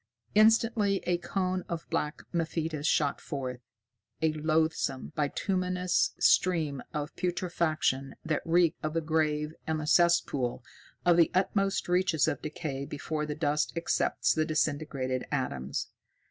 Instantly 0.33 0.99
a 1.05 1.19
cone 1.19 1.63
of 1.69 1.87
black 1.91 2.23
mephitis 2.33 2.87
shot 2.87 3.21
forth, 3.21 3.59
a 4.19 4.33
loathsome, 4.33 5.13
bituminous 5.15 6.15
stream 6.19 6.81
of 6.91 7.15
putrefaction 7.15 8.15
that 8.25 8.41
reeked 8.43 8.83
of 8.83 8.95
the 8.95 9.01
grave 9.01 9.53
and 9.67 9.79
the 9.79 9.85
cesspool, 9.85 10.63
of 11.05 11.17
the 11.17 11.29
utmost 11.35 11.87
reaches 11.87 12.27
of 12.27 12.41
decay 12.41 12.83
before 12.83 13.27
the 13.27 13.35
dust 13.35 13.73
accepts 13.77 14.33
the 14.33 14.43
disintegrated 14.43 15.23
atoms. 15.31 15.89